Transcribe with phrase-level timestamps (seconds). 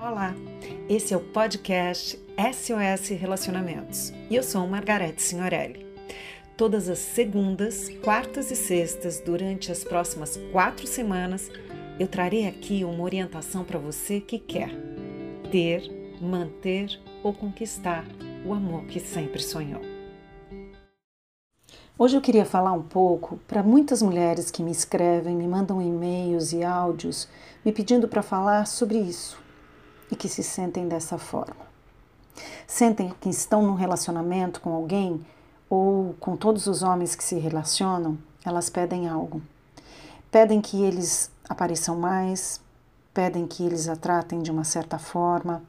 [0.00, 0.32] Olá,
[0.88, 5.84] esse é o podcast SOS Relacionamentos e eu sou Margarete Signorelli.
[6.56, 11.50] Todas as segundas, quartas e sextas, durante as próximas quatro semanas,
[11.98, 14.70] eu trarei aqui uma orientação para você que quer
[15.50, 15.82] ter,
[16.20, 18.04] manter ou conquistar
[18.46, 19.82] o amor que sempre sonhou.
[21.98, 26.52] Hoje eu queria falar um pouco para muitas mulheres que me escrevem, me mandam e-mails
[26.52, 27.28] e áudios
[27.64, 29.47] me pedindo para falar sobre isso
[30.10, 31.68] e que se sentem dessa forma.
[32.66, 35.24] Sentem que estão num relacionamento com alguém
[35.68, 39.42] ou com todos os homens que se relacionam, elas pedem algo.
[40.30, 42.60] Pedem que eles apareçam mais,
[43.12, 45.62] pedem que eles a tratem de uma certa forma,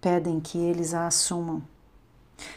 [0.00, 1.62] pedem que eles a assumam.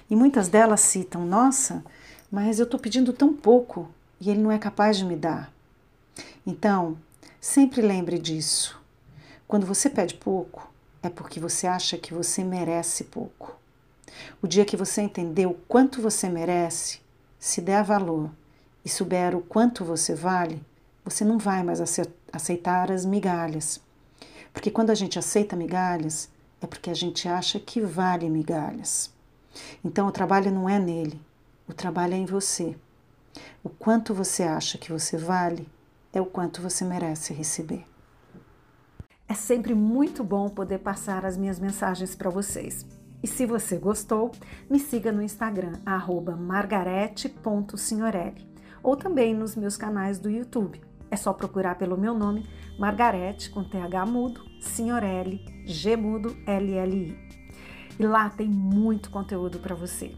[0.09, 1.83] E muitas delas citam: Nossa,
[2.31, 3.89] mas eu estou pedindo tão pouco
[4.19, 5.51] e ele não é capaz de me dar.
[6.45, 6.97] Então,
[7.39, 8.79] sempre lembre disso.
[9.47, 10.71] Quando você pede pouco,
[11.03, 13.57] é porque você acha que você merece pouco.
[14.41, 16.99] O dia que você entender o quanto você merece,
[17.39, 18.29] se der valor
[18.85, 20.61] e souber o quanto você vale,
[21.03, 21.81] você não vai mais
[22.31, 23.81] aceitar as migalhas.
[24.53, 26.29] Porque quando a gente aceita migalhas,
[26.61, 29.11] é porque a gente acha que vale migalhas.
[29.83, 31.19] Então o trabalho não é nele,
[31.67, 32.75] o trabalho é em você.
[33.63, 35.67] O quanto você acha que você vale
[36.13, 37.85] é o quanto você merece receber.
[39.31, 42.85] É sempre muito bom poder passar as minhas mensagens para vocês.
[43.23, 44.31] E se você gostou,
[44.69, 45.71] me siga no Instagram,
[46.37, 48.45] margarete.signorelli,
[48.83, 50.81] ou também nos meus canais do YouTube.
[51.09, 52.45] É só procurar pelo meu nome,
[52.77, 57.17] Margarete, com TH mudo, Signorelli, G mudo, LLI.
[57.97, 60.13] E lá tem muito conteúdo para você.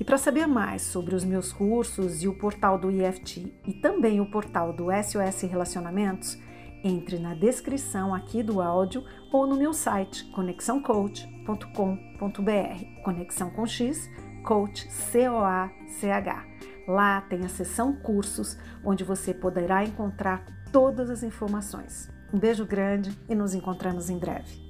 [0.00, 4.18] E para saber mais sobre os meus cursos e o portal do IFT e também
[4.18, 6.38] o portal do SOS Relacionamentos,
[6.86, 13.02] entre na descrição aqui do áudio ou no meu site conexãocoach.com.br.
[13.04, 14.08] Conexão com X,
[14.44, 16.44] coach C O A C H.
[16.86, 22.08] Lá tem a seção cursos, onde você poderá encontrar todas as informações.
[22.32, 24.65] Um beijo grande e nos encontramos em breve.